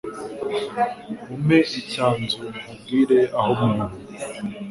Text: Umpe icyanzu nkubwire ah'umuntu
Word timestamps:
Umpe 1.33 1.59
icyanzu 1.79 2.41
nkubwire 2.55 3.19
ah'umuntu 3.39 3.85